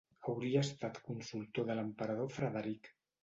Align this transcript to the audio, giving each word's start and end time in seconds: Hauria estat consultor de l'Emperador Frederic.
Hauria 0.29 0.63
estat 0.67 0.97
consultor 1.09 1.69
de 1.69 1.77
l'Emperador 1.81 2.35
Frederic. 2.39 2.93